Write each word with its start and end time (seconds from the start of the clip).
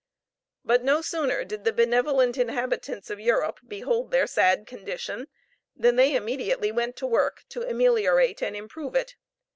But 0.65 0.83
no 0.83 1.01
sooner 1.01 1.43
did 1.45 1.63
the 1.63 1.71
benevolent 1.71 2.35
inhabitants 2.35 3.11
of 3.11 3.19
Europe 3.19 3.59
behold 3.67 4.09
their 4.09 4.25
sad 4.25 4.65
condition 4.65 5.27
than 5.75 5.95
they 5.95 6.15
immediately 6.15 6.71
went 6.71 6.95
to 6.95 7.05
work 7.05 7.43
to 7.49 7.69
ameliorate 7.69 8.41
and 8.41 8.55
improve 8.55 8.95
it. 8.95 9.15